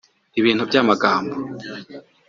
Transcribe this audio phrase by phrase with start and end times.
[0.39, 1.35] ibintu by’amagambo